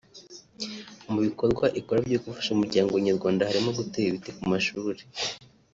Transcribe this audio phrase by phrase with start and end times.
[1.11, 5.01] Mu bikorwa ikora byo gufasha umuryango nyarwanda harimo gutera ibiti ku mashuri